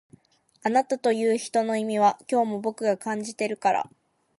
[0.63, 3.89] あなたという人の意味は今日も僕が感じてるから